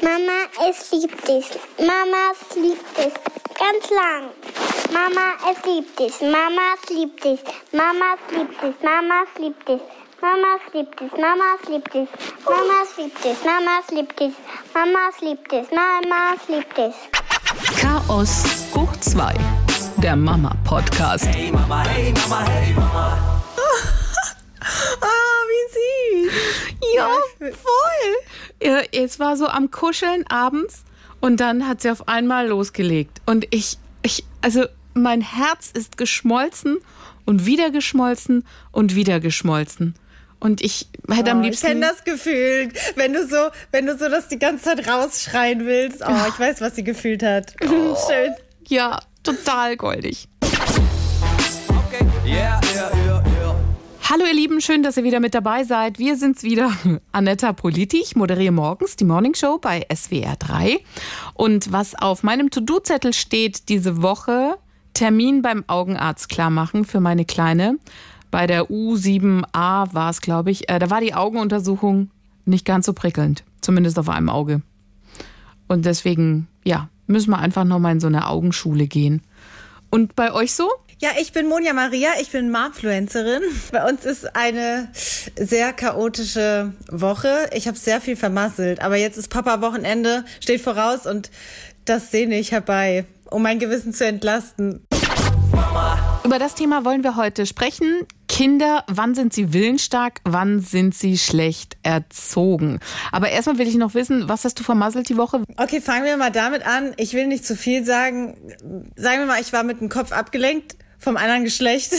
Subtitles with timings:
[0.00, 1.46] Mama, es liebt dich.
[1.78, 3.14] Mama, es liebt dich.
[3.58, 4.30] Ganz lang.
[4.92, 6.20] Mama, es liebt dich.
[6.20, 7.40] Mama, es liebt dich.
[7.72, 8.74] Mama, es liebt dich.
[8.82, 9.80] Mama, es liebt dich.
[10.22, 11.12] Mama, es liebt dich.
[11.18, 12.08] Mama, es liebt dich.
[12.46, 13.44] Mama, es liebt dich.
[13.44, 14.34] Mama, es liebt dich.
[14.74, 15.70] Mama, es liebt dich.
[15.72, 16.94] Mama, es liebt dich.
[17.80, 18.44] Chaos
[18.74, 19.34] hoch 2.
[19.96, 21.26] Der Mama-Podcast.
[21.26, 23.18] Hey Mama, hey Mama, hey Mama.
[26.94, 27.08] Ja,
[27.40, 28.62] voll.
[28.62, 30.84] Ja, es war so am Kuscheln abends
[31.20, 33.20] und dann hat sie auf einmal losgelegt.
[33.26, 34.64] Und ich, ich, also
[34.94, 36.78] mein Herz ist geschmolzen
[37.24, 39.94] und wieder geschmolzen und wieder geschmolzen.
[40.40, 41.66] Und ich hätte am Oh, ich liebsten.
[41.66, 46.00] kenne das Gefühl, wenn du so, wenn du so das die ganze Zeit rausschreien willst.
[46.06, 47.54] Oh, ich weiß, was sie gefühlt hat.
[47.60, 48.34] Schön.
[48.68, 50.28] Ja, total goldig.
[54.10, 55.98] Hallo ihr Lieben, schön, dass ihr wieder mit dabei seid.
[55.98, 56.72] Wir sind's wieder,
[57.12, 57.98] Anetta Politi.
[57.98, 60.80] Ich moderiere morgens die Morning Show bei SWR 3.
[61.34, 64.56] Und was auf meinem To-Do-Zettel steht diese Woche,
[64.94, 67.76] Termin beim Augenarzt klarmachen für meine Kleine.
[68.30, 70.70] Bei der U7a war es, glaube ich.
[70.70, 72.10] Äh, da war die Augenuntersuchung
[72.46, 73.44] nicht ganz so prickelnd.
[73.60, 74.62] Zumindest auf einem Auge.
[75.66, 79.20] Und deswegen, ja, müssen wir einfach nochmal in so eine Augenschule gehen.
[79.90, 80.70] Und bei euch so?
[81.00, 83.42] Ja, ich bin Monja Maria, ich bin Marfluencerin.
[83.70, 84.88] Bei uns ist eine
[85.38, 87.48] sehr chaotische Woche.
[87.52, 91.30] Ich habe sehr viel vermasselt, aber jetzt ist Papa-Wochenende, steht voraus und
[91.84, 94.87] das sehne ich herbei, um mein Gewissen zu entlasten.
[96.28, 98.06] Über das Thema wollen wir heute sprechen.
[98.28, 102.80] Kinder, wann sind sie willensstark, wann sind sie schlecht erzogen?
[103.12, 105.42] Aber erstmal will ich noch wissen, was hast du vermasselt die Woche?
[105.56, 106.92] Okay, fangen wir mal damit an.
[106.98, 108.36] Ich will nicht zu viel sagen.
[108.94, 111.94] Sagen wir mal, ich war mit dem Kopf abgelenkt vom anderen Geschlecht.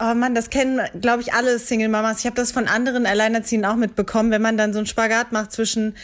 [0.00, 2.20] Oh Mann, das kennen, glaube ich, alle Single-Mamas.
[2.20, 5.52] Ich habe das von anderen Alleinerziehenden auch mitbekommen, wenn man dann so einen Spagat macht
[5.52, 5.94] zwischen,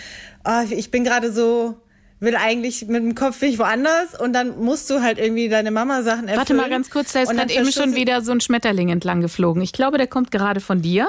[0.45, 1.81] oh, ich bin gerade so,
[2.21, 6.29] will eigentlich mit dem Kopf ich woanders und dann musst du halt irgendwie deine Mama-Sachen
[6.29, 6.37] erfüllen.
[6.37, 9.63] Warte mal ganz kurz, da ist gerade eben schon wieder so ein Schmetterling entlang geflogen.
[9.63, 11.09] Ich glaube, der kommt gerade von dir.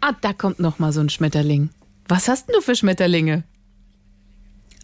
[0.00, 1.70] Ah, da kommt noch mal so ein Schmetterling.
[2.08, 3.44] Was hast denn du für Schmetterlinge?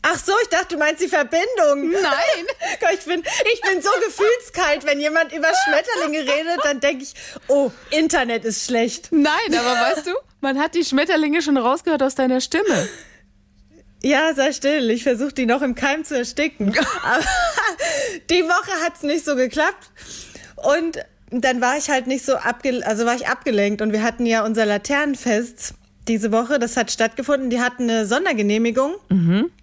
[0.03, 1.91] Ach so, ich dachte, du meinst die Verbindung.
[1.91, 2.47] Nein.
[2.93, 7.15] Ich bin, ich bin so gefühlskalt, wenn jemand über Schmetterlinge redet, dann denke ich,
[7.49, 9.09] oh, Internet ist schlecht.
[9.11, 10.11] Nein, aber weißt du,
[10.41, 12.89] man hat die Schmetterlinge schon rausgehört aus deiner Stimme.
[14.03, 14.91] Ja, sei still.
[14.91, 16.75] Ich versuche die noch im Keim zu ersticken.
[17.03, 17.25] Aber
[18.31, 19.91] die Woche hat's nicht so geklappt.
[20.57, 20.99] Und
[21.31, 24.45] dann war ich halt nicht so abge also war ich abgelenkt und wir hatten ja
[24.45, 25.75] unser Laternenfest
[26.09, 28.95] diese Woche, das hat stattgefunden, die hatten eine Sondergenehmigung.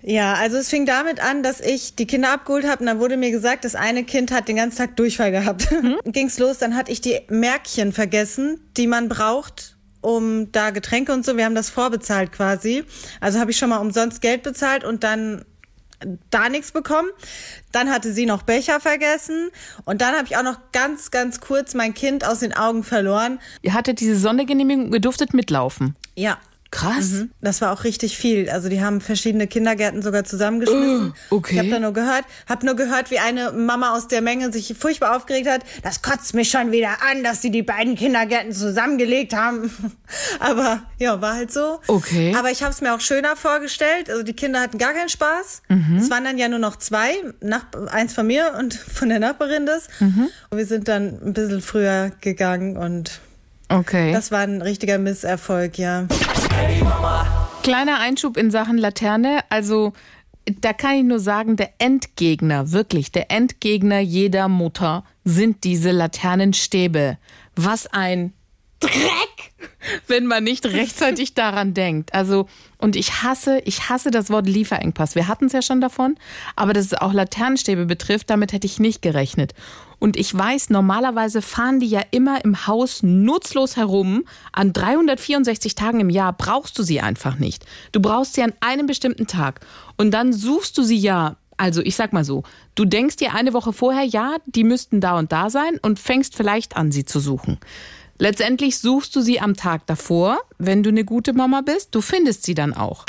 [0.02, 3.18] Ja, also es fing damit an, dass ich die Kinder abgeholt habe und dann wurde
[3.18, 5.68] mir gesagt, das eine Kind hat den ganzen Tag Durchfall gehabt.
[6.06, 11.26] Ging's los, dann hatte ich die Märkchen vergessen, die man braucht, um da Getränke und
[11.26, 11.38] so.
[11.38, 12.84] Wir haben das vorbezahlt quasi.
[13.20, 15.44] Also habe ich schon mal umsonst Geld bezahlt und dann
[16.30, 17.10] da nichts bekommen.
[17.72, 19.50] Dann hatte sie noch Becher vergessen
[19.86, 23.40] und dann habe ich auch noch ganz, ganz kurz mein Kind aus den Augen verloren.
[23.62, 25.96] Ihr hattet diese Sondergenehmigung, ihr durftet mitlaufen.
[26.16, 26.38] Ja.
[26.72, 27.10] Krass.
[27.12, 27.32] Mhm.
[27.42, 28.50] Das war auch richtig viel.
[28.50, 31.14] Also die haben verschiedene Kindergärten sogar zusammengeschmissen.
[31.30, 31.54] Oh, okay.
[31.54, 34.76] Ich habe da nur gehört, habe nur gehört, wie eine Mama aus der Menge sich
[34.78, 35.62] furchtbar aufgeregt hat.
[35.84, 39.72] Das kotzt mich schon wieder an, dass sie die beiden Kindergärten zusammengelegt haben.
[40.40, 41.80] Aber ja, war halt so.
[41.88, 42.34] Okay.
[42.38, 44.10] Aber ich habe es mir auch schöner vorgestellt.
[44.10, 45.62] Also die Kinder hatten gar keinen Spaß.
[45.70, 45.98] Mhm.
[45.98, 47.12] Es waren dann ja nur noch zwei,
[47.42, 49.88] nach, eins von mir und von der Nachbarin das.
[50.00, 50.30] Mhm.
[50.50, 53.22] Und wir sind dann ein bisschen früher gegangen und
[53.70, 54.14] Okay.
[54.14, 56.08] das war ein richtiger Misserfolg, ja.
[57.64, 59.42] Kleiner Einschub in Sachen Laterne.
[59.50, 59.94] Also,
[60.46, 67.18] da kann ich nur sagen, der Endgegner, wirklich, der Endgegner jeder Mutter sind diese Laternenstäbe.
[67.56, 68.34] Was ein
[68.80, 69.54] Dreck,
[70.08, 72.14] wenn man nicht rechtzeitig daran denkt.
[72.14, 72.48] Also,
[72.78, 75.16] und ich hasse, ich hasse das Wort Lieferengpass.
[75.16, 76.16] Wir hatten es ja schon davon,
[76.56, 79.54] aber dass es auch Laternenstäbe betrifft, damit hätte ich nicht gerechnet.
[80.00, 84.26] Und ich weiß, normalerweise fahren die ja immer im Haus nutzlos herum.
[84.52, 87.66] An 364 Tagen im Jahr brauchst du sie einfach nicht.
[87.92, 89.62] Du brauchst sie an einem bestimmten Tag.
[89.98, 92.44] Und dann suchst du sie ja also ich sag mal so,
[92.76, 96.36] du denkst dir eine Woche vorher, ja, die müssten da und da sein und fängst
[96.36, 97.58] vielleicht an, sie zu suchen.
[98.20, 102.44] Letztendlich suchst du sie am Tag davor, wenn du eine gute Mama bist, du findest
[102.44, 103.06] sie dann auch.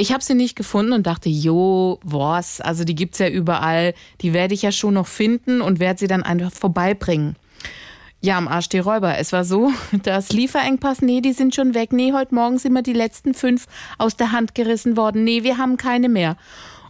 [0.00, 4.32] Ich habe sie nicht gefunden und dachte, jo, was, also die gibt's ja überall, die
[4.32, 7.34] werde ich ja schon noch finden und werde sie dann einfach vorbeibringen.
[8.20, 9.18] Ja, am Arsch die Räuber.
[9.18, 9.72] Es war so,
[10.04, 11.92] das Lieferengpass, nee, die sind schon weg.
[11.92, 13.66] Nee, heute Morgen sind mir die letzten fünf
[13.98, 15.24] aus der Hand gerissen worden.
[15.24, 16.36] Nee, wir haben keine mehr.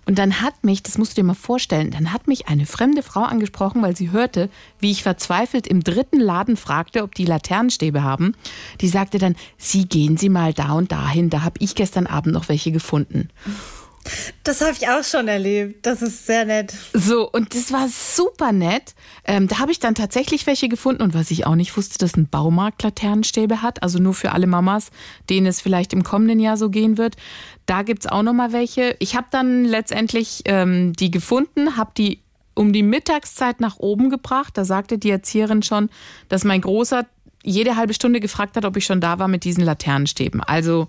[0.09, 3.03] Und dann hat mich, das musst du dir mal vorstellen, dann hat mich eine fremde
[3.03, 4.49] Frau angesprochen, weil sie hörte,
[4.81, 8.35] wie ich verzweifelt im dritten Laden fragte, ob die Laternenstäbe haben.
[8.81, 12.33] Die sagte dann, Sie gehen Sie mal da und dahin, da habe ich gestern Abend
[12.33, 13.29] noch welche gefunden.
[14.45, 15.85] Das habe ich auch schon erlebt.
[15.87, 16.75] Das ist sehr nett.
[16.93, 18.95] So, und das war super nett.
[19.25, 21.03] Ähm, da habe ich dann tatsächlich welche gefunden.
[21.03, 23.83] Und was ich auch nicht wusste, dass ein Baumarkt Laternenstäbe hat.
[23.83, 24.91] Also nur für alle Mamas,
[25.29, 27.17] denen es vielleicht im kommenden Jahr so gehen wird.
[27.67, 28.97] Da gibt's auch noch mal welche.
[28.99, 32.23] Ich habe dann letztendlich ähm, die gefunden, habe die
[32.55, 34.57] um die Mittagszeit nach oben gebracht.
[34.57, 35.91] Da sagte die Erzieherin schon,
[36.29, 37.07] dass mein Großer
[37.45, 40.43] jede halbe Stunde gefragt hat, ob ich schon da war mit diesen Laternenstäben.
[40.43, 40.89] Also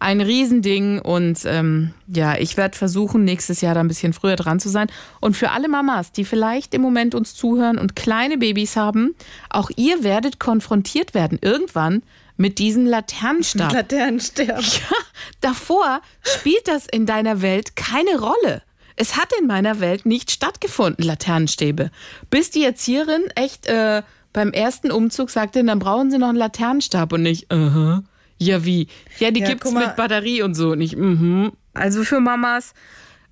[0.00, 4.58] ein Riesending und ähm, ja, ich werde versuchen, nächstes Jahr da ein bisschen früher dran
[4.58, 4.88] zu sein.
[5.20, 9.14] Und für alle Mamas, die vielleicht im Moment uns zuhören und kleine Babys haben,
[9.50, 12.02] auch ihr werdet konfrontiert werden irgendwann
[12.38, 13.72] mit diesem Laternenstab.
[13.72, 14.64] Laternensterben.
[14.64, 14.96] Ja,
[15.42, 18.62] davor spielt das in deiner Welt keine Rolle.
[18.96, 21.90] Es hat in meiner Welt nicht stattgefunden, Laternenstäbe.
[22.30, 24.02] Bis die Erzieherin echt äh,
[24.32, 28.02] beim ersten Umzug sagte, dann brauchen sie noch einen Laternenstab und nicht, uh -huh.
[28.40, 28.88] Ja, wie?
[29.18, 30.74] Ja, die Ja, gibt's mit Batterie und so.
[30.74, 31.52] Nicht, mhm.
[31.74, 32.72] Also für Mamas,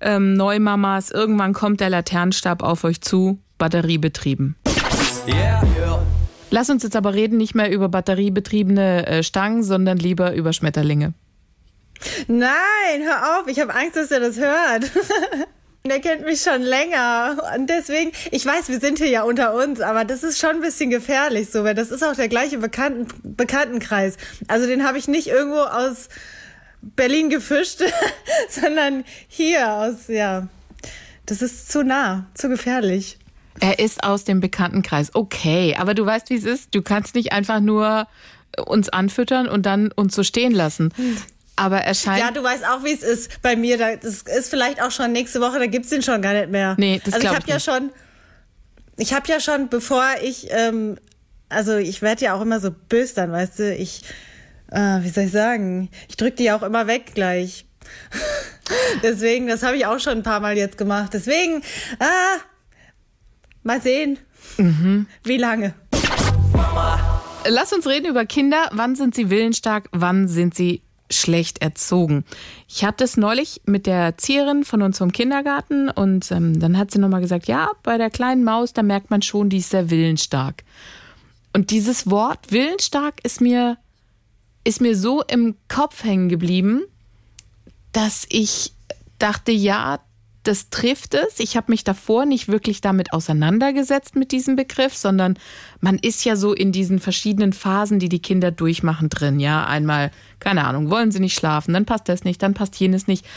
[0.01, 4.55] ähm, Neumamas, irgendwann kommt der Laternenstab auf euch zu, batteriebetrieben.
[5.27, 6.05] Yeah, yeah.
[6.51, 11.13] Lass uns jetzt aber reden, nicht mehr über batteriebetriebene äh, Stangen, sondern lieber über Schmetterlinge.
[12.27, 13.47] Nein, hör auf.
[13.47, 14.91] Ich habe Angst, dass er das hört.
[15.85, 17.37] Der kennt mich schon länger.
[17.55, 20.61] Und deswegen, ich weiß, wir sind hier ja unter uns, aber das ist schon ein
[20.61, 24.17] bisschen gefährlich so, weil das ist auch der gleiche Bekannten, Bekanntenkreis.
[24.47, 26.09] Also den habe ich nicht irgendwo aus
[26.81, 27.81] Berlin gefischt,
[28.49, 30.47] sondern hier aus, ja.
[31.25, 33.17] Das ist zu nah, zu gefährlich.
[33.59, 35.13] Er ist aus dem Bekanntenkreis.
[35.13, 36.73] Okay, aber du weißt, wie es ist.
[36.73, 38.07] Du kannst nicht einfach nur
[38.65, 40.93] uns anfüttern und dann uns so stehen lassen.
[41.59, 42.19] Aber er scheint.
[42.19, 43.77] Ja, du weißt auch, wie es ist bei mir.
[43.77, 46.75] Da- Das ist vielleicht auch schon nächste Woche, da gibt's den schon gar nicht mehr.
[46.77, 47.91] Nee, das Also ich habe ja schon,
[48.97, 50.97] ich habe ja schon, bevor ich, ähm,
[51.49, 54.03] also ich werde ja auch immer so böse dann, weißt du, ich,
[54.71, 57.65] äh, wie soll ich sagen, ich drück die ja auch immer weg gleich.
[59.03, 61.11] Deswegen, das habe ich auch schon ein paar Mal jetzt gemacht.
[61.13, 61.61] Deswegen,
[61.99, 62.37] ah,
[63.63, 64.19] mal sehen,
[64.57, 65.07] Mhm.
[65.23, 65.73] wie lange.
[67.47, 68.69] Lass uns reden über Kinder.
[68.73, 69.87] Wann sind sie willensstark?
[69.91, 72.23] Wann sind sie schlecht erzogen?
[72.67, 76.99] Ich hatte es neulich mit der Erzieherin von unserem Kindergarten und ähm, dann hat sie
[76.99, 80.63] nochmal gesagt, ja, bei der kleinen Maus, da merkt man schon, die ist sehr willensstark.
[81.53, 83.77] Und dieses Wort willensstark ist mir,
[84.63, 86.83] ist mir so im Kopf hängen geblieben,
[87.91, 88.73] dass ich
[89.17, 89.99] dachte, ja,
[90.49, 91.39] das trifft es.
[91.39, 95.37] Ich habe mich davor nicht wirklich damit auseinandergesetzt mit diesem Begriff, sondern
[95.79, 99.39] man ist ja so in diesen verschiedenen Phasen, die die Kinder durchmachen drin.
[99.39, 100.09] Ja, einmal,
[100.39, 103.27] keine Ahnung, wollen sie nicht schlafen, dann passt das nicht, dann passt jenes nicht.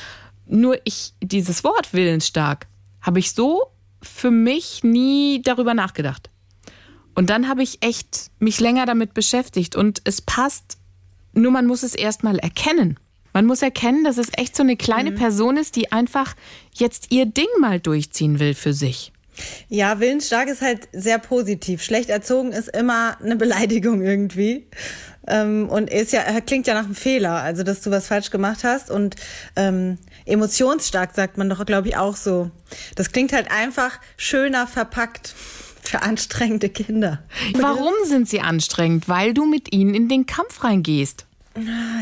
[0.46, 2.66] Nur ich, dieses Wort willensstark,
[3.02, 3.64] habe ich so
[4.00, 6.30] für mich nie darüber nachgedacht.
[7.14, 10.78] Und dann habe ich echt mich länger damit beschäftigt und es passt,
[11.34, 12.98] nur man muss es erstmal erkennen.
[13.32, 16.34] Man muss erkennen, dass es echt so eine kleine Person ist, die einfach
[16.74, 19.12] jetzt ihr Ding mal durchziehen will für sich.
[19.68, 21.82] Ja, willensstark ist halt sehr positiv.
[21.82, 24.66] Schlecht erzogen ist immer eine Beleidigung irgendwie.
[25.26, 28.64] Ähm, und ist ja, klingt ja nach einem Fehler, also dass du was falsch gemacht
[28.64, 28.90] hast.
[28.90, 29.16] Und
[29.56, 32.50] ähm, emotionsstark sagt man doch, glaube ich, auch so.
[32.96, 35.34] Das klingt halt einfach schöner verpackt
[35.82, 37.22] für anstrengende Kinder.
[37.54, 39.08] Warum sind sie anstrengend?
[39.08, 41.26] Weil du mit ihnen in den Kampf reingehst.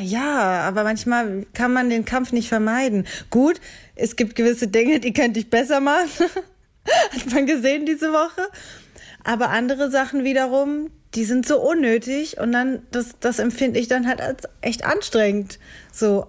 [0.02, 3.06] Ja, aber manchmal kann man den Kampf nicht vermeiden.
[3.31, 3.61] Gut,
[3.97, 6.08] es gibt gewisse Dinge, die könnte ich besser machen.
[7.13, 8.48] Hat man gesehen diese Woche.
[9.25, 14.06] Aber andere Sachen wiederum, die sind so unnötig und dann, das, das empfinde ich dann
[14.06, 15.58] halt als echt anstrengend.
[15.93, 16.29] So,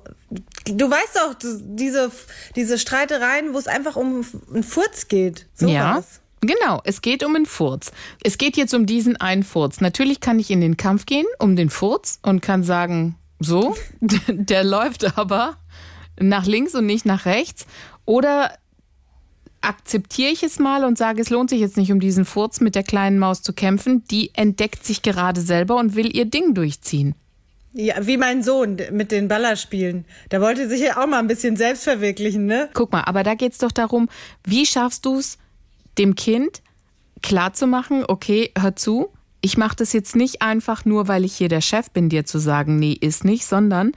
[0.66, 2.12] du weißt doch, diese,
[2.56, 5.48] diese Streitereien, wo es einfach um einen Furz geht.
[5.54, 5.98] So ja.
[5.98, 6.20] was.
[6.42, 7.92] Genau, es geht um einen Furz.
[8.24, 9.80] Es geht jetzt um diesen einen Furz.
[9.80, 13.76] Natürlich kann ich in den Kampf gehen um den Furz und kann sagen, so,
[14.28, 15.58] der läuft aber
[16.20, 17.68] nach links und nicht nach rechts.
[18.06, 18.58] Oder
[19.62, 22.74] akzeptiere ich es mal und sage, es lohnt sich jetzt nicht um diesen Furz mit
[22.74, 24.04] der kleinen Maus zu kämpfen.
[24.10, 27.16] Die entdeckt sich gerade selber und will ihr Ding durchziehen.
[27.74, 30.06] Ja, wie mein Sohn mit den Ballerspielen.
[30.32, 32.70] Der wollte sich ja auch mal ein bisschen selbst verwirklichen, ne?
[32.74, 34.10] Guck mal, aber da geht's doch darum,
[34.44, 35.38] wie schaffst du es,
[35.98, 36.62] dem Kind
[37.22, 39.10] klarzumachen, okay, hör zu,
[39.42, 42.40] ich mache das jetzt nicht einfach nur, weil ich hier der Chef bin, dir zu
[42.40, 43.92] sagen, nee, ist nicht, sondern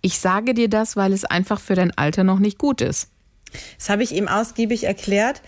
[0.00, 3.08] ich sage dir das, weil es einfach für dein Alter noch nicht gut ist.
[3.78, 5.42] Das habe ich ihm ausgiebig erklärt.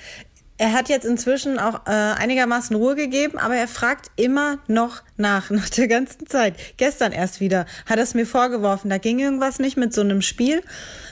[0.57, 5.51] Er hat jetzt inzwischen auch äh, einigermaßen Ruhe gegeben, aber er fragt immer noch nach,
[5.51, 6.55] nach der ganzen Zeit.
[6.77, 10.23] Gestern erst wieder hat er es mir vorgeworfen, da ging irgendwas nicht mit so einem
[10.23, 10.63] Spiel.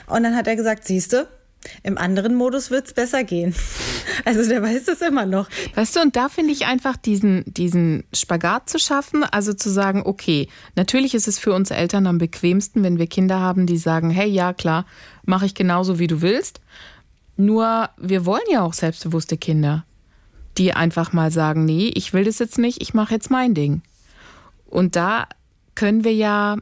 [0.07, 1.28] Und dann hat er gesagt, siehste,
[1.83, 3.55] Im anderen Modus wird es besser gehen.
[4.25, 5.49] Also der weiß es immer noch.
[5.75, 10.03] Weißt du, und da finde ich einfach diesen, diesen Spagat zu schaffen, also zu sagen,
[10.05, 14.11] okay, natürlich ist es für uns Eltern am bequemsten, wenn wir Kinder haben, die sagen,
[14.11, 14.87] hey, ja, klar,
[15.25, 16.61] mache ich genauso, wie du willst.
[17.37, 19.85] Nur wir wollen ja auch selbstbewusste Kinder,
[20.59, 23.83] die einfach mal sagen, nee, ich will das jetzt nicht, ich mache jetzt mein Ding.
[24.67, 25.29] Und da
[25.77, 26.57] können wir ja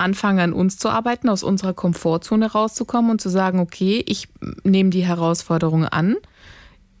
[0.00, 4.28] anfangen, an uns zu arbeiten, aus unserer Komfortzone rauszukommen und zu sagen, okay, ich
[4.64, 6.16] nehme die Herausforderung an.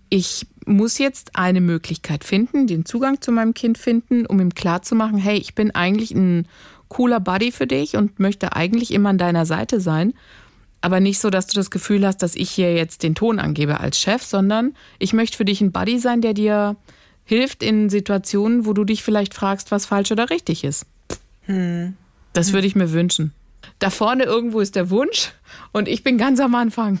[0.08, 5.18] Ich muss jetzt eine Möglichkeit finden, den Zugang zu meinem Kind finden, um ihm klarzumachen,
[5.18, 6.46] hey, ich bin eigentlich ein
[6.88, 10.12] cooler Buddy für dich und möchte eigentlich immer an deiner Seite sein.
[10.80, 13.80] Aber nicht so, dass du das Gefühl hast, dass ich hier jetzt den Ton angebe
[13.80, 16.76] als Chef, sondern ich möchte für dich ein Buddy sein, der dir
[17.24, 20.86] hilft in Situationen, wo du dich vielleicht fragst, was falsch oder richtig ist.
[21.42, 21.94] Hm.
[22.32, 23.32] Das würde ich mir wünschen.
[23.78, 25.32] Da vorne irgendwo ist der Wunsch
[25.72, 27.00] und ich bin ganz am Anfang.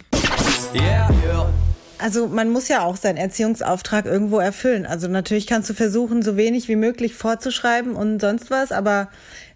[0.74, 1.52] Yeah, yeah.
[1.98, 4.86] Also man muss ja auch seinen Erziehungsauftrag irgendwo erfüllen.
[4.86, 9.08] Also natürlich kannst du versuchen, so wenig wie möglich vorzuschreiben und sonst was, aber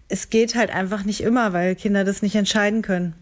[0.09, 3.15] es geht halt einfach nicht immer, weil Kinder das nicht entscheiden können.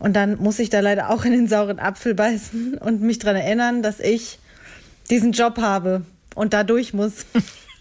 [0.00, 3.36] Und dann muss ich da leider auch in den sauren Apfel beißen und mich daran
[3.36, 4.38] erinnern, dass ich
[5.10, 6.02] diesen Job habe
[6.34, 7.26] und da durch muss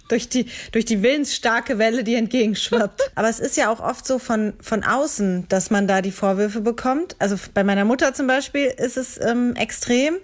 [0.08, 3.02] durch die, durch die willensstarke Welle, die entgegenschwappt.
[3.16, 6.62] Aber es ist ja auch oft so von, von außen, dass man da die Vorwürfe
[6.62, 7.16] bekommt.
[7.20, 10.16] Also bei meiner Mutter zum Beispiel ist es ähm, extrem.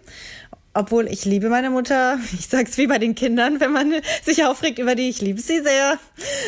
[0.75, 4.79] Obwohl ich liebe meine Mutter, ich sag's wie bei den Kindern, wenn man sich aufregt
[4.79, 5.99] über die, ich liebe sie sehr.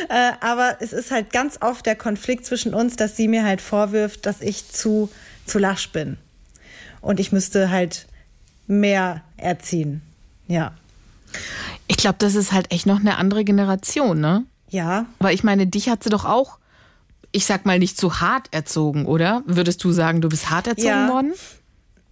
[0.09, 3.61] Äh, aber es ist halt ganz oft der Konflikt zwischen uns, dass sie mir halt
[3.61, 5.09] vorwirft, dass ich zu,
[5.45, 6.17] zu lasch bin.
[7.01, 8.07] Und ich müsste halt
[8.67, 10.01] mehr erziehen.
[10.47, 10.73] Ja.
[11.87, 14.45] Ich glaube, das ist halt echt noch eine andere Generation, ne?
[14.69, 15.05] Ja.
[15.19, 16.57] Aber ich meine, dich hat sie doch auch,
[17.31, 19.43] ich sag mal, nicht zu hart erzogen, oder?
[19.45, 21.09] Würdest du sagen, du bist hart erzogen ja.
[21.09, 21.33] worden?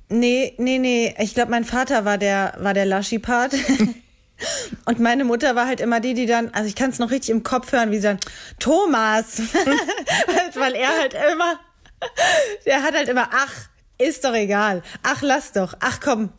[0.10, 1.16] Nee, nee, nee.
[1.20, 3.54] Ich glaube, mein Vater war der, war der Laschi-Part.
[4.86, 7.30] Und meine Mutter war halt immer die, die dann, also ich kann es noch richtig
[7.30, 8.20] im Kopf hören, wie sie dann,
[8.60, 9.40] Thomas,
[10.56, 11.60] weil er halt immer,
[12.66, 13.54] der hat halt immer, ach,
[13.98, 16.30] ist doch egal, ach, lass doch, ach komm,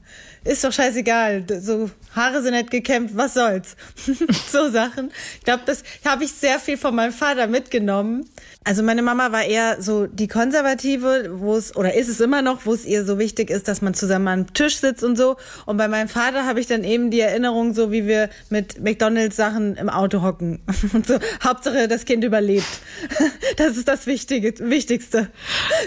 [0.44, 1.44] ist doch scheißegal.
[1.60, 3.76] So, Haare sind nicht gekämmt, was soll's?
[4.52, 5.10] so Sachen.
[5.38, 8.28] Ich glaube, das habe ich sehr viel von meinem Vater mitgenommen.
[8.62, 12.64] Also meine Mama war eher so die Konservative, wo es, oder ist es immer noch,
[12.66, 15.36] wo es ihr so wichtig ist, dass man zusammen am Tisch sitzt und so.
[15.66, 19.36] Und bei meinem Vater habe ich dann eben die Erinnerung, so wie wir mit McDonalds
[19.36, 20.62] Sachen im Auto hocken.
[20.92, 22.66] Und so, Hauptsache das Kind überlebt.
[23.56, 25.28] Das ist das Wichtige, Wichtigste.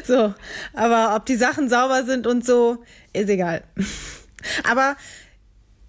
[0.06, 0.34] So.
[0.74, 2.78] Aber ob die Sachen sauber sind und so,
[3.14, 3.64] ist egal.
[4.64, 4.96] Aber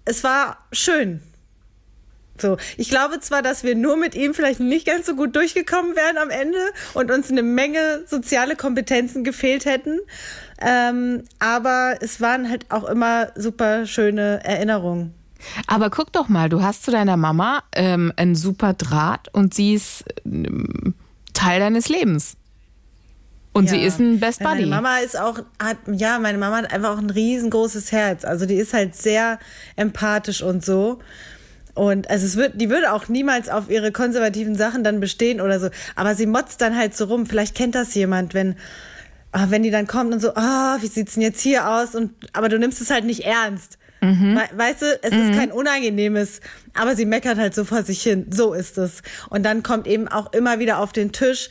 [0.05, 1.21] es war schön.
[2.41, 5.95] So, ich glaube zwar, dass wir nur mit ihm vielleicht nicht ganz so gut durchgekommen
[5.95, 6.59] wären am Ende
[6.93, 9.99] und uns eine Menge soziale Kompetenzen gefehlt hätten,
[10.61, 15.13] ähm, aber es waren halt auch immer super schöne Erinnerungen.
[15.67, 19.73] Aber guck doch mal, du hast zu deiner Mama ähm, einen super Draht und sie
[19.73, 20.93] ist ähm,
[21.33, 22.35] Teil deines Lebens.
[23.59, 23.71] Und ja.
[23.71, 24.65] sie ist ein Best Buddy.
[24.65, 28.23] Meine Mama ist auch, hat, ja, meine Mama hat einfach auch ein riesengroßes Herz.
[28.23, 29.37] Also die ist halt sehr
[29.75, 30.99] empathisch und so.
[31.73, 35.59] Und also es wird, die würde auch niemals auf ihre konservativen Sachen dann bestehen oder
[35.59, 35.69] so.
[35.97, 37.25] Aber sie motzt dann halt so rum.
[37.25, 38.55] Vielleicht kennt das jemand, wenn,
[39.33, 41.95] ah, wenn die dann kommt und so, ah, oh, wie sieht's denn jetzt hier aus?
[41.95, 43.77] Und, aber du nimmst es halt nicht ernst.
[44.01, 44.39] Mhm.
[44.55, 45.19] Weißt du, es mhm.
[45.19, 46.39] ist kein unangenehmes,
[46.73, 48.27] aber sie meckert halt so vor sich hin.
[48.29, 49.01] So ist es.
[49.29, 51.49] Und dann kommt eben auch immer wieder auf den Tisch,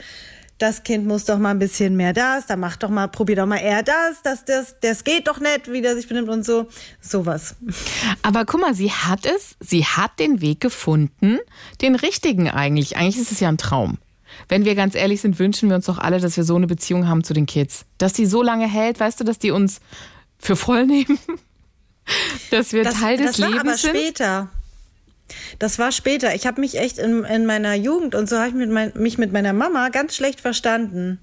[0.58, 3.46] das Kind muss doch mal ein bisschen mehr das, da mach doch mal, probier doch
[3.46, 6.68] mal eher das, das, das, das geht doch nicht, wie der sich benimmt und so.
[7.00, 7.54] Sowas.
[8.22, 11.38] Aber guck mal, sie hat es, sie hat den Weg gefunden,
[11.80, 12.96] den richtigen eigentlich.
[12.96, 13.98] Eigentlich ist es ja ein Traum.
[14.48, 17.08] Wenn wir ganz ehrlich sind, wünschen wir uns doch alle, dass wir so eine Beziehung
[17.08, 17.84] haben zu den Kids.
[17.96, 19.80] Dass die so lange hält, weißt du, dass die uns
[20.38, 21.18] für voll nehmen?
[22.50, 23.96] dass wir das, Teil des das war Lebens aber sind.
[23.96, 24.48] später.
[25.58, 26.34] Das war später.
[26.34, 29.18] Ich habe mich echt in, in meiner Jugend und so habe ich mit mein, mich
[29.18, 31.18] mit meiner Mama ganz schlecht verstanden.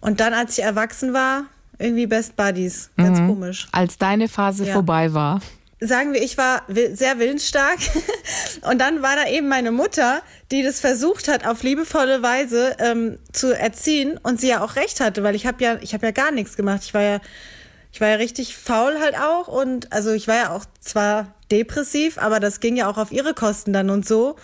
[0.00, 1.44] Und dann, als ich erwachsen war,
[1.78, 2.90] irgendwie Best Buddies.
[2.96, 3.28] Ganz mhm.
[3.28, 3.68] komisch.
[3.72, 4.72] Als deine Phase ja.
[4.72, 5.40] vorbei war.
[5.80, 7.78] Sagen wir, ich war sehr willensstark.
[8.70, 13.18] und dann war da eben meine Mutter, die das versucht hat, auf liebevolle Weise ähm,
[13.32, 16.12] zu erziehen und sie ja auch recht hatte, weil ich habe ja, ich habe ja
[16.12, 16.82] gar nichts gemacht.
[16.84, 17.20] Ich war ja
[17.92, 22.16] ich war ja richtig faul halt auch und also ich war ja auch zwar depressiv,
[22.16, 24.36] aber das ging ja auch auf ihre Kosten dann und so.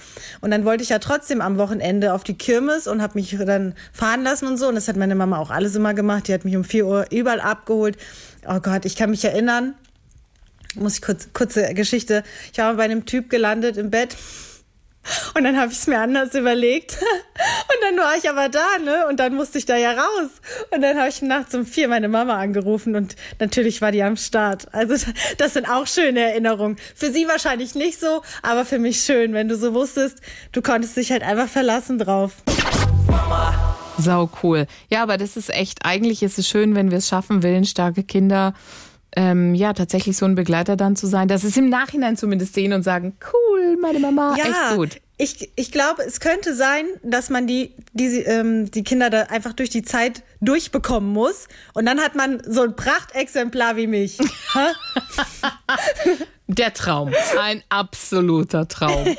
[0.42, 3.74] Und dann wollte ich ja trotzdem am Wochenende auf die Kirmes und habe mich dann
[3.92, 4.68] fahren lassen und so.
[4.68, 6.28] Und das hat meine Mama auch alles immer gemacht.
[6.28, 7.96] Die hat mich um vier Uhr überall abgeholt.
[8.46, 9.74] Oh Gott, ich kann mich erinnern.
[10.74, 12.24] Muss ich kurz, kurze Geschichte.
[12.52, 14.14] Ich war bei einem Typ gelandet im Bett.
[15.34, 16.92] Und dann habe ich es mir anders überlegt.
[16.98, 19.06] Und dann war ich aber da, ne?
[19.08, 20.30] Und dann musste ich da ja raus.
[20.70, 24.16] Und dann habe ich nachts um vier meine Mama angerufen und natürlich war die am
[24.16, 24.72] Start.
[24.72, 24.94] Also
[25.38, 26.76] das sind auch schöne Erinnerungen.
[26.94, 30.18] Für sie wahrscheinlich nicht so, aber für mich schön, wenn du so wusstest,
[30.52, 32.32] du konntest dich halt einfach verlassen drauf.
[33.98, 34.66] Sau cool.
[34.88, 38.54] Ja, aber das ist echt, eigentlich ist es schön, wenn wir es schaffen, willensstarke Kinder
[39.16, 42.72] ähm, ja, tatsächlich so ein Begleiter dann zu sein, dass es im Nachhinein zumindest sehen
[42.72, 45.00] und sagen, cool, meine Mama, Ja, echt gut.
[45.16, 49.52] ich, ich glaube, es könnte sein, dass man die, die, ähm, die Kinder da einfach
[49.54, 51.48] durch die Zeit durchbekommen muss.
[51.74, 54.18] Und dann hat man so ein Prachtexemplar wie mich.
[56.46, 57.12] Der Traum.
[57.40, 59.04] Ein absoluter Traum.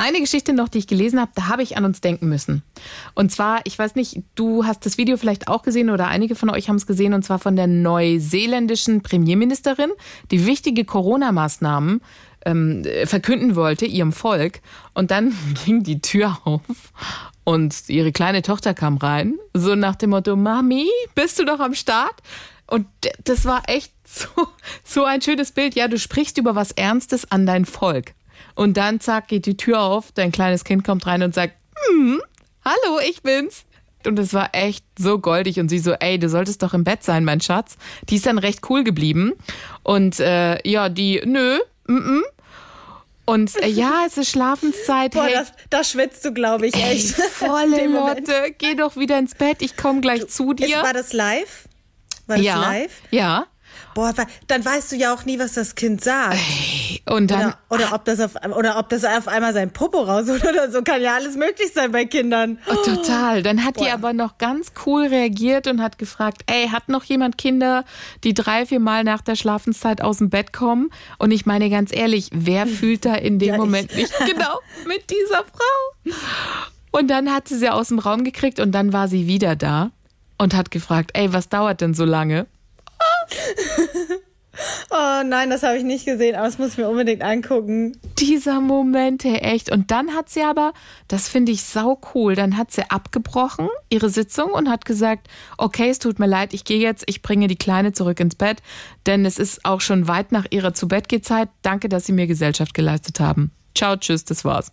[0.00, 2.62] Eine Geschichte noch, die ich gelesen habe, da habe ich an uns denken müssen.
[3.14, 6.48] Und zwar, ich weiß nicht, du hast das Video vielleicht auch gesehen oder einige von
[6.48, 9.90] euch haben es gesehen, und zwar von der neuseeländischen Premierministerin,
[10.30, 12.00] die wichtige Corona-Maßnahmen
[12.46, 14.60] ähm, verkünden wollte, ihrem Volk.
[14.94, 15.34] Und dann
[15.66, 16.62] ging die Tür auf
[17.44, 21.74] und ihre kleine Tochter kam rein, so nach dem Motto, Mami, bist du noch am
[21.74, 22.14] Start?
[22.66, 22.86] Und
[23.24, 24.28] das war echt so,
[24.82, 25.74] so ein schönes Bild.
[25.74, 28.14] Ja, du sprichst über was Ernstes an dein Volk.
[28.54, 31.54] Und dann, zack, geht die Tür auf, dein kleines Kind kommt rein und sagt,
[31.88, 32.20] hm,
[32.64, 33.64] hallo, ich bin's.
[34.06, 37.02] Und es war echt so goldig und sie so, ey, du solltest doch im Bett
[37.02, 37.76] sein, mein Schatz.
[38.08, 39.34] Die ist dann recht cool geblieben.
[39.82, 42.22] Und äh, ja, die, nö, mm, mm.
[43.26, 45.12] Und äh, ja, es ist Schlafenszeit.
[45.12, 47.14] Boah, hey, das, da schwitzt du, glaube ich, ey, echt.
[47.32, 48.26] volle Dem Moment.
[48.26, 50.82] Lotte, geh doch wieder ins Bett, ich komme gleich zu Ist, dir.
[50.82, 51.68] war das live?
[52.26, 52.92] War das ja, live?
[53.10, 53.46] ja.
[53.94, 54.14] Boah,
[54.46, 56.36] dann weißt du ja auch nie, was das Kind sagt.
[57.06, 60.44] Und dann, Oder, oder, ob das auf, oder ob das auf einmal sein Popo rausholt
[60.44, 60.82] oder so.
[60.82, 62.58] Kann ja alles möglich sein bei Kindern.
[62.70, 63.42] Oh, total.
[63.42, 63.94] Dann hat die Boah.
[63.94, 67.84] aber noch ganz cool reagiert und hat gefragt, ey, hat noch jemand Kinder,
[68.22, 70.90] die drei, vier Mal nach der Schlafenszeit aus dem Bett kommen?
[71.18, 73.56] Und ich meine ganz ehrlich, wer fühlt da in dem Ja.
[73.56, 76.14] Moment nicht genau mit dieser Frau?
[76.92, 79.90] Und dann hat sie sie aus dem Raum gekriegt und dann war sie wieder da
[80.38, 82.46] und hat gefragt, ey, was dauert denn so lange?
[84.90, 87.96] Oh nein, das habe ich nicht gesehen, aber das muss ich mir unbedingt angucken.
[88.18, 89.70] dieser Moment, hey, echt.
[89.70, 90.72] Und dann hat sie aber,
[91.08, 95.88] das finde ich sau cool, dann hat sie abgebrochen, ihre Sitzung und hat gesagt, okay,
[95.88, 98.58] es tut mir leid, ich gehe jetzt, ich bringe die Kleine zurück ins Bett,
[99.06, 101.48] denn es ist auch schon weit nach ihrer zu Bett Zeit.
[101.62, 103.52] Danke, dass Sie mir Gesellschaft geleistet haben.
[103.74, 104.72] Ciao, tschüss, das war's.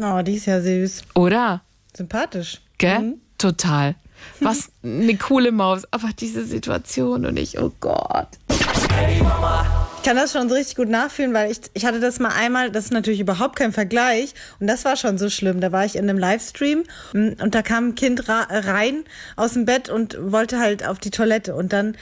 [0.00, 1.02] Oh, die ist ja süß.
[1.14, 1.62] Oder?
[1.94, 2.60] Sympathisch.
[2.78, 3.14] Gell?
[3.38, 3.96] Total.
[4.40, 5.82] Was eine coole Maus.
[5.90, 8.28] Aber diese Situation und ich, oh Gott.
[8.48, 12.70] Ich kann das schon so richtig gut nachfühlen, weil ich, ich hatte das mal einmal,
[12.70, 15.60] das ist natürlich überhaupt kein Vergleich und das war schon so schlimm.
[15.60, 19.64] Da war ich in einem Livestream mm, und da kam ein Kind rein aus dem
[19.64, 21.96] Bett und wollte halt auf die Toilette und dann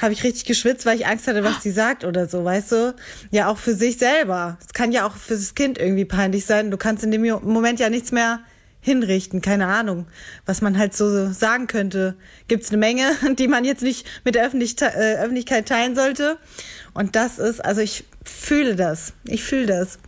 [0.00, 2.94] habe ich richtig geschwitzt, weil ich Angst hatte, was die sagt oder so, weißt du?
[3.30, 4.56] Ja, auch für sich selber.
[4.64, 6.70] Es kann ja auch für das Kind irgendwie peinlich sein.
[6.70, 8.40] Du kannst in dem Moment ja nichts mehr
[8.80, 10.06] hinrichten, keine Ahnung,
[10.46, 12.14] was man halt so sagen könnte.
[12.46, 16.38] Gibt's eine Menge, die man jetzt nicht mit der Öffentlich äh, Öffentlichkeit teilen sollte.
[16.94, 19.12] Und das ist, also ich fühle das.
[19.24, 19.98] Ich fühle das.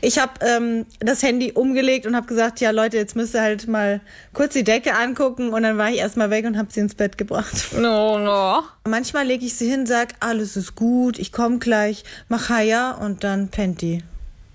[0.00, 3.66] Ich habe ähm, das Handy umgelegt und habe gesagt, ja Leute, jetzt müsst ihr halt
[3.68, 4.00] mal
[4.34, 5.50] kurz die Decke angucken.
[5.50, 7.54] Und dann war ich erstmal weg und habe sie ins Bett gebracht.
[7.74, 8.62] No, no.
[8.86, 13.24] Manchmal lege ich sie hin, sag, alles ist gut, ich komme gleich, mach Haya und
[13.24, 14.02] dann pennt die.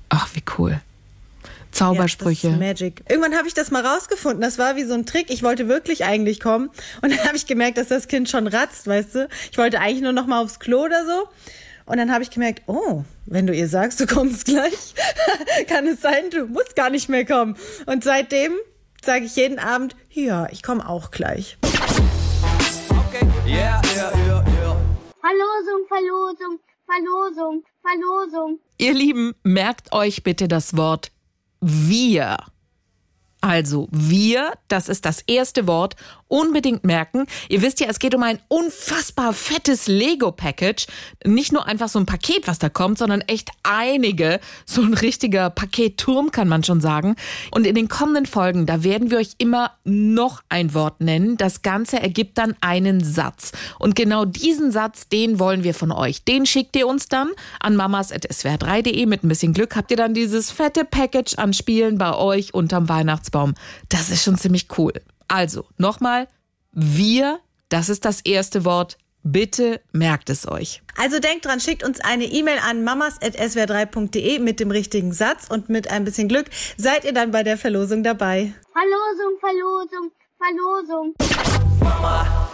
[0.10, 0.82] Ach, wie cool.
[1.72, 2.50] Zaubersprüche.
[2.50, 3.04] Ja, Magic.
[3.10, 4.42] Irgendwann habe ich das mal rausgefunden.
[4.42, 5.30] Das war wie so ein Trick.
[5.30, 6.70] Ich wollte wirklich eigentlich kommen.
[7.02, 9.28] Und dann habe ich gemerkt, dass das Kind schon ratzt, weißt du.
[9.52, 11.30] Ich wollte eigentlich nur noch mal aufs Klo oder so.
[11.86, 14.94] Und dann habe ich gemerkt, oh, wenn du ihr sagst, du kommst gleich,
[15.68, 17.56] kann es sein, du musst gar nicht mehr kommen.
[17.88, 18.54] Und seitdem
[19.04, 21.58] sage ich jeden Abend, ja, ich komme auch gleich.
[21.64, 24.78] Okay, yeah, yeah, yeah, yeah.
[25.20, 28.60] Verlosung, Verlosung, Verlosung, Verlosung.
[28.78, 31.12] Ihr Lieben, merkt euch bitte das Wort
[31.62, 32.38] wir.
[33.42, 35.96] Also wir, das ist das erste Wort,
[36.30, 37.26] unbedingt merken.
[37.50, 40.88] Ihr wisst ja, es geht um ein unfassbar fettes Lego-Package.
[41.26, 44.40] Nicht nur einfach so ein Paket, was da kommt, sondern echt einige.
[44.66, 47.16] So ein richtiger Paketturm kann man schon sagen.
[47.52, 51.36] Und in den kommenden Folgen, da werden wir euch immer noch ein Wort nennen.
[51.38, 53.52] Das Ganze ergibt dann einen Satz.
[53.80, 56.24] Und genau diesen Satz, den wollen wir von euch.
[56.24, 59.06] Den schickt ihr uns dann an mamas.swr3.de.
[59.08, 62.88] Mit ein bisschen Glück habt ihr dann dieses fette Package an Spielen bei euch unterm
[63.30, 63.54] Weihnachtsbaum.
[63.90, 64.94] Das ist schon ziemlich cool.
[65.28, 66.28] Also, nochmal,
[66.72, 67.40] wir,
[67.70, 68.98] das ist das erste Wort.
[69.22, 70.82] Bitte merkt es euch.
[70.98, 75.92] Also denkt dran, schickt uns eine E-Mail an mamas.swr3.de mit dem richtigen Satz und mit
[75.92, 76.46] ein bisschen Glück
[76.78, 78.54] seid ihr dann bei der Verlosung dabei.
[78.72, 81.16] Verlosung, Verlosung, Verlosung.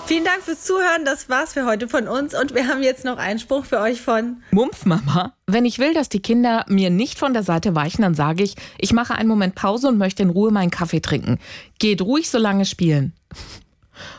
[0.05, 1.03] Vielen Dank fürs Zuhören.
[1.03, 2.39] Das war's für heute von uns.
[2.39, 5.33] Und wir haben jetzt noch einen Spruch für euch von Mumpfmama.
[5.47, 8.55] Wenn ich will, dass die Kinder mir nicht von der Seite weichen, dann sage ich,
[8.77, 11.39] ich mache einen Moment Pause und möchte in Ruhe meinen Kaffee trinken.
[11.79, 13.13] Geht ruhig so lange spielen.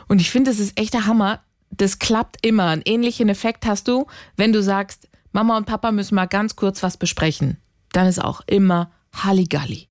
[0.09, 1.40] Und ich finde, es ist echter Hammer.
[1.70, 2.64] Das klappt immer.
[2.64, 6.83] Einen ähnlichen Effekt hast du, wenn du sagst, Mama und Papa müssen mal ganz kurz
[6.83, 7.59] was besprechen.
[7.92, 9.85] Dann ist auch immer Halligalli.